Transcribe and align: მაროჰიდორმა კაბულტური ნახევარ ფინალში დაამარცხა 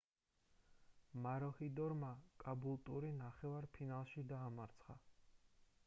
მაროჰიდორმა 1.25 2.09
კაბულტური 2.45 3.13
ნახევარ 3.21 3.69
ფინალში 3.77 4.27
დაამარცხა 4.35 4.99